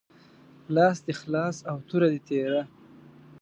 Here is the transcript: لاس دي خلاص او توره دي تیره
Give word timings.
لاس 0.75 0.97
دي 1.05 1.13
خلاص 1.21 1.57
او 1.69 1.77
توره 1.87 2.07
دي 2.13 2.19
تیره 2.27 2.61